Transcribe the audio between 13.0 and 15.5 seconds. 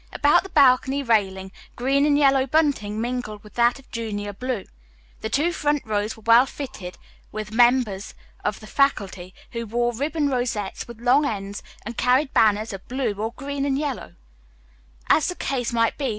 or green and yellow, as the